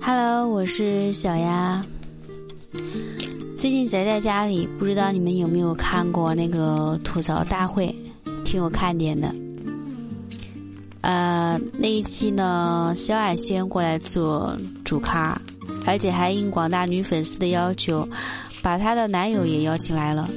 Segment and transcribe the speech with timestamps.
[0.00, 1.82] Hello，我是小丫。
[3.56, 7.94] 最近宅在家里，不知道你们有没有看过那个吐槽大会，
[8.44, 9.34] 挺有看点的。
[11.00, 15.40] 呃，那一期呢，萧亚轩过来做主咖，
[15.86, 18.08] 而且还应广大女粉丝的要求，
[18.62, 20.28] 把她的男友也邀请来了。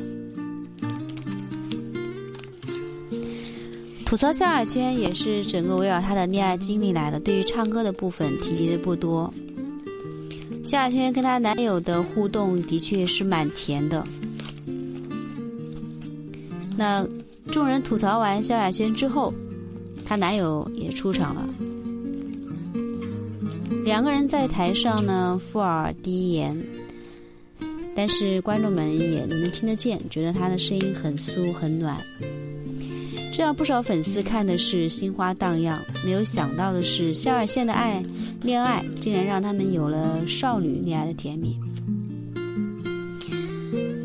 [4.05, 9.33] 吐槽萧亚轩也是整个围绕她的恋爱经历来的，对于唱歌的部分提及的不多。
[10.63, 14.03] 萧亚轩跟她男友的互动的确是蛮甜的。
[16.77, 17.05] 那
[17.47, 19.33] 众人吐槽完萧亚轩之后，
[20.05, 21.49] 她男友也出场了。
[23.83, 26.57] 两个人在台上呢，附耳低言，
[27.95, 31.97] 但是观众们也能听得见，觉得他的声音很酥很暖。
[33.35, 38.01] 这让不少粉丝看的是心花荡漾，没有想到的是，萧亚轩的爱
[38.41, 41.59] 恋爱竟然让他们有了少女恋爱的甜蜜。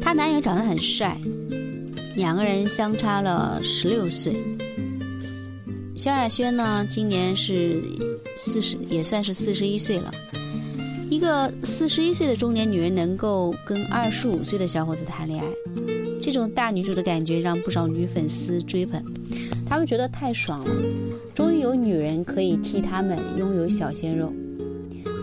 [0.00, 1.16] 她男友长得很帅，
[2.16, 4.36] 两个人相差了十六岁。
[5.94, 7.80] 萧亚轩呢，今年是
[8.36, 10.12] 四十，也算是四十一岁了。
[11.08, 15.46] 一个四十一岁的中年女人能够跟二十五岁的小伙子谈恋爱，
[16.20, 19.02] 这种大女主的感觉让不少女粉丝追捧。
[19.68, 20.70] 他们觉得太爽了，
[21.34, 24.32] 终于有女人可以替他们拥有小鲜肉。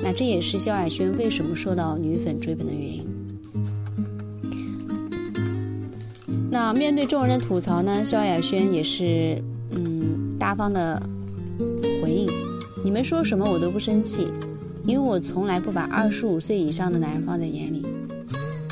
[0.04, 3.06] 那这也是萧亚轩为什么受到女粉追捧的原因。
[6.50, 11.02] 那面对众人的吐槽呢，萧亚轩也是嗯大方的
[12.02, 12.28] 回应：
[12.84, 14.28] 你们说什么我都不生气，
[14.86, 17.86] 因为我从来不把二十五岁以上的男人放在眼里。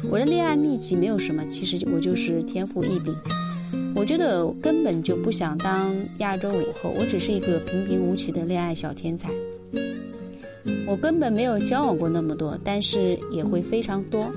[0.09, 3.13] 我的恋爱秘籍没有什么，其实我就是天赋异禀。
[3.95, 9.29] 我觉得根本就不想当亚洲舞后，我只是一个平平无奇的恋爱小天才。
[10.87, 14.29] 我根本没有交往过那么多，但是也会非常多。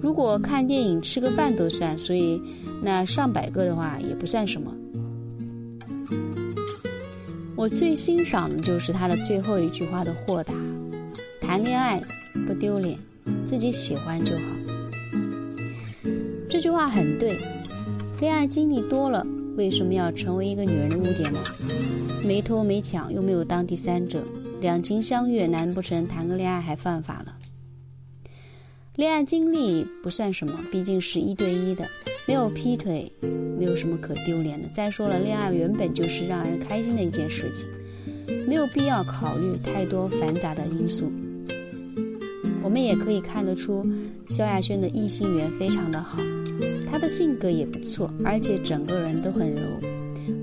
[0.00, 2.40] 如果看电影、吃个饭都算，所以
[2.82, 4.72] 那上百个的话也不算什么。
[7.56, 10.54] 我最欣赏的就是他的最后一句话的豁达：
[11.40, 12.00] 谈恋爱
[12.46, 12.98] 不丢脸，
[13.44, 14.42] 自己喜欢就好。
[16.50, 17.38] 这句话很对。
[18.20, 19.24] 恋爱经历多了，
[19.56, 21.38] 为什么要成为一个女人的污点呢？
[22.24, 24.24] 没偷没抢，又没有当第三者，
[24.60, 27.36] 两情相悦，难不成谈个恋爱还犯法了？
[28.96, 31.88] 恋爱经历不算什么，毕竟是一对一的，
[32.26, 33.10] 没有劈腿，
[33.56, 34.68] 没有什么可丢脸的。
[34.74, 37.68] 再说了，恋爱原本就是让人开心的一件事情，
[38.48, 41.12] 没有必要考虑太多繁杂的因素。
[42.62, 43.84] 我们也可以看得出，
[44.28, 46.18] 萧亚轩的异性缘非常的好。
[46.90, 49.62] 他的性格也不错，而且整个人都很柔，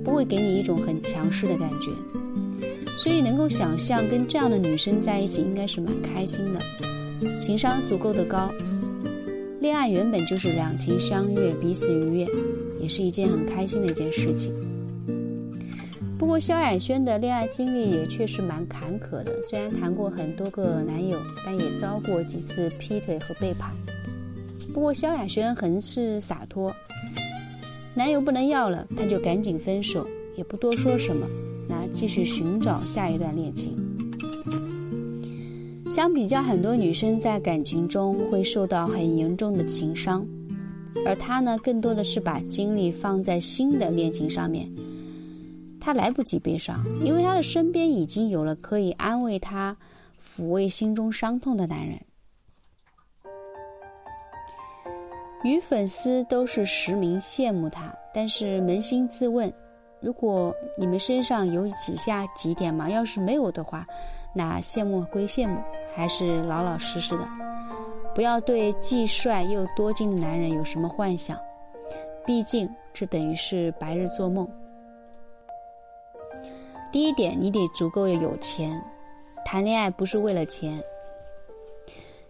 [0.03, 1.91] 不会给你一种很强势的感觉，
[2.97, 8.49] 所以能够想象跟这样的女生在一起应该是蛮开心的，情商足够的高。
[9.59, 12.27] 恋爱原本就是两情相悦，彼此愉悦，
[12.79, 14.53] 也是一件很开心的一件事情。
[16.17, 23.71] 不过萧亚轩的恋爱经历也确实蛮坎坷的，虽然谈过很多个男友，但也遭过几次劈腿和背叛。
[24.73, 26.73] 不过萧亚轩很是洒脱，
[27.93, 31.27] 男友不能要了，她就赶紧分手，也不多说什么，
[31.69, 33.77] 那继续寻找下一段恋情。
[35.89, 40.25] 相比较，很多女生在感情中会受到很严重的情伤，
[41.05, 44.67] 而她呢，更多的是把精力放在新的恋情上面。
[45.87, 49.73] 她来不及悲伤，因为他的身边已经有了可以安慰他、
[50.21, 51.97] 抚慰心中伤痛的男人。
[55.41, 59.49] 女粉丝都是实名羡慕他，但是扪心自问，
[60.01, 62.89] 如果你们身上有以下几点嘛？
[62.89, 63.87] 要是没有的话，
[64.35, 65.57] 那羡慕归羡慕，
[65.95, 67.25] 还是老老实实的，
[68.13, 71.39] 不要对既帅又多金的男人有什么幻想，
[72.25, 74.45] 毕竟这等于是白日做梦。
[76.89, 78.81] 第一点，你得足够的有钱，
[79.43, 80.81] 谈恋爱不是为了钱。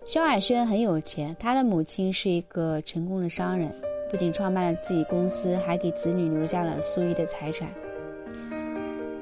[0.04, 3.72] 萧亚轩很有钱，他的母亲是一个成功的商人，
[4.10, 7.70] 不仅创办了自己公司，还给子女留下了数亿的财产。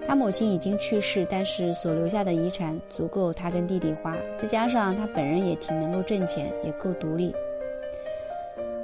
[0.08, 7.34] 他母亲已经去世，但是所留下的遗产足够他跟弟弟花，再加上他本人也挺能够挣钱，也够独立。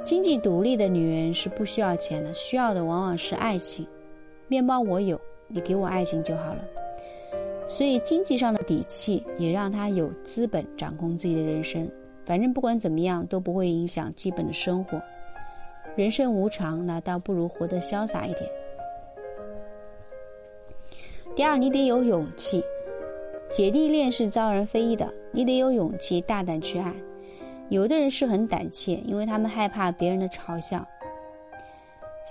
[0.03, 3.87] 经济独立的女人是不需要钱的，需要的往往是爱情。
[4.47, 5.21] 面包我有，
[5.53, 6.63] 你给我爱情就好了。
[7.67, 11.89] 所以经济上的底气也让他有资本掌控自己的人生。
[12.25, 15.01] 反正不管怎么样都不会影响基本的生活。
[15.95, 18.49] 人生无常，那倒不如活得潇洒一点。
[21.35, 22.63] 第二，你得有勇气。
[23.49, 26.93] 姐弟恋是遭人非议的，你得有勇气大胆去爱。
[27.69, 30.85] 有的人是很胆怯，因为他们害怕别人的嘲笑。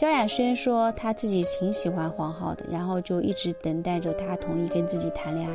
[0.01, 5.55] 萧亚轩说他自己挺喜欢黄浩的，然后就一直等待着他同意跟自己谈恋爱。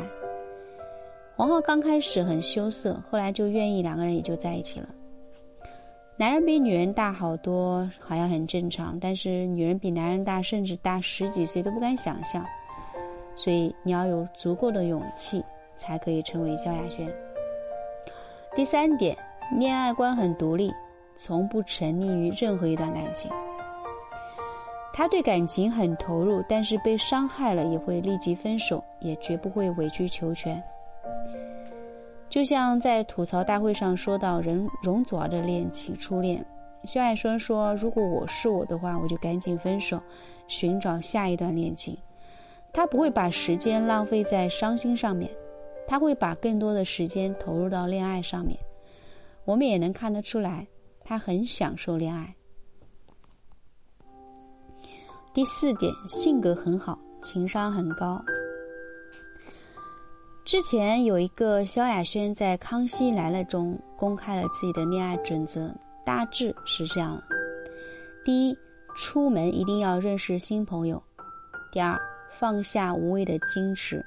[1.35, 4.87] 黄浩刚开始很羞涩，后来就愿意，两个人也就在一起了。
[6.15, 12.45] 男人比女人大好多，好像很正常，但是女人比男人大，甚至大十几岁都不敢想象。
[13.35, 15.43] 所以你要有足够的勇气。
[15.75, 17.11] 才可以成为萧亚轩。
[18.55, 19.17] 第三点，
[19.57, 20.71] 恋爱观很独立，
[21.17, 23.29] 从不沉溺于任何一段感情。
[24.97, 30.63] 他对感情很投入，但是被伤害了也会立即分手，也绝不会委曲求全。
[32.29, 36.43] 就像在吐槽大会上说到任容祖儿的恋情初恋，
[36.85, 40.01] 萧亚轩说：“如果我是我的话，我就赶紧分手，
[40.47, 41.97] 寻找下一段恋情。
[42.71, 45.29] 他不会把时间浪费在伤心上面。”
[45.85, 48.57] 他会把更多的时间投入到恋爱上面，
[49.43, 50.65] 我们也能看得出来，
[51.03, 52.33] 他很享受恋爱。
[55.35, 58.23] 第四点，性格很好，情商很高。
[60.45, 65.69] 之前有一个萧亚轩在《康熙来了》中公开了自己的恋爱准则，
[66.05, 67.21] 大致是这样：
[68.23, 68.57] 第一，
[68.95, 70.97] 出门一定要认识新朋友；
[71.69, 71.99] 第二，
[72.29, 73.99] 放下无谓的矜持；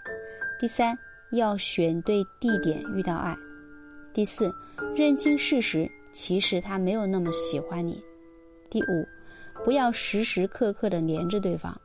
[0.58, 0.98] 第三。
[1.32, 3.36] 要选对地点遇到爱。
[4.14, 4.50] 第四，
[4.96, 8.02] 认清事实，其实他没有那么喜欢你。
[8.70, 9.06] 第五，
[9.64, 11.78] 不要时时刻刻的黏着对方。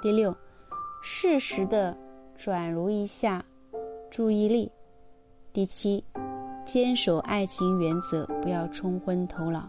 [0.00, 0.34] 第六，
[1.02, 1.96] 适时的
[2.36, 3.44] 转入一下
[4.10, 4.70] 注意力。
[5.52, 6.02] 第七，
[6.64, 9.68] 坚守爱情原则，不要冲昏头脑。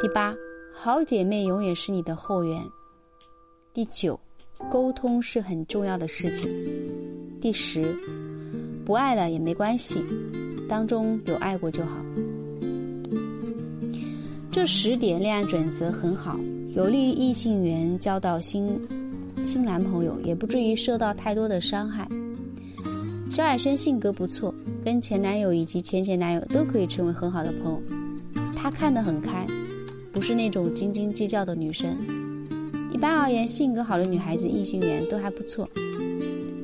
[0.00, 0.34] 第八，
[0.72, 2.62] 好姐妹永远是你的后援。
[3.72, 4.18] 第九，
[4.70, 6.48] 沟通是很重要的事情。
[7.40, 7.96] 第十，
[8.84, 10.04] 不爱了也没关系，
[10.68, 11.96] 当中有爱过就好。
[14.52, 16.38] 这十点恋爱准则很好，
[16.74, 18.68] 有利于异性缘交到新
[19.44, 22.08] 新男朋友，也不至于受到太多的伤害。
[23.30, 24.52] 萧亚轩性格不错，
[24.84, 27.80] 跟前男友以及前前男友都可以成为很好的朋友。
[28.56, 29.46] 她看得很开，
[30.10, 31.96] 不是那种斤斤计较的女生。
[32.92, 35.68] 一般而言，性格好的女孩子异性缘都还不错。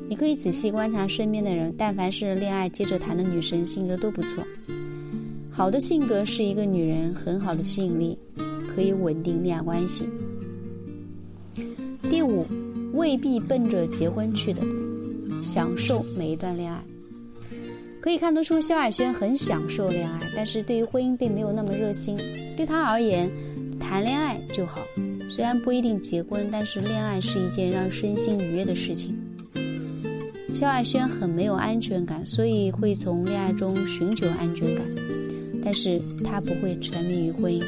[0.09, 4.43] 你可以仔细观察身边的人，但凡是恋爱接着谈的女生，性格都不错。
[5.57, 8.15] 好的性格是一个女人很好的吸引力，
[8.75, 10.07] 可以稳定恋爱关系。
[12.11, 12.45] 第五，
[12.93, 14.61] 未必奔着结婚去的，
[15.41, 16.79] 享受每一段恋爱。
[17.99, 22.15] 可以看得出，萧亚轩很享受恋爱，但是对于婚姻并没有那么热心。
[22.55, 23.27] 对他而言，
[23.79, 24.83] 谈恋爱就好，
[25.27, 29.17] 虽然不一定结婚，但是恋爱是一件让身心愉悦的事情。
[30.53, 34.85] 萧亚轩很没有安全感，所以会从恋爱中寻求安全感，
[35.67, 37.61] 但是他不会沉迷于婚姻。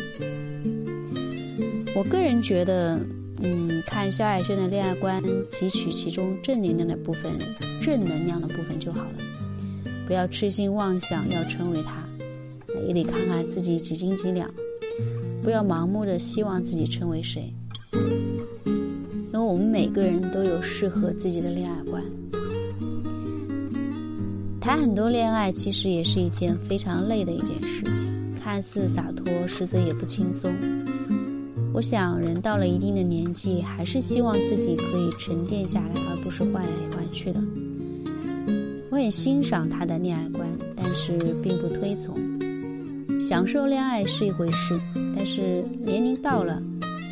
[1.94, 2.98] 我个人觉得，
[3.42, 7.30] 嗯，看萧亚轩的恋爱观，汲取其中正能量的部分，
[7.82, 9.18] 正能量的部分就好了，
[10.08, 12.02] 不要痴心妄想要成为他，
[12.88, 14.50] 也得看看自己几斤几两，
[15.44, 17.54] 不要盲目的希望自己成为谁，
[17.92, 22.02] 因为我们每个人都有适合自己的恋爱观。
[24.70, 28.08] 谈很多恋爱，其实也是一件非常累的一件事情。
[28.40, 30.54] 看似洒脱，实则也不轻松。
[31.74, 37.42] 我想，人到了一定的年纪，还是希望自己可以沉淀下来，而不是换来换去的。
[38.92, 42.16] 我很欣赏他的恋爱观，但是并不推崇。
[43.20, 44.80] 享受恋爱是一回事，
[45.18, 46.62] 但是年龄到了，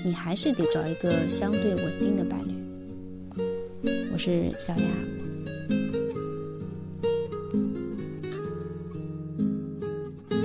[0.06, 3.92] 你还是得找一个相对稳定的伴侣。
[4.14, 5.17] 我是小雅。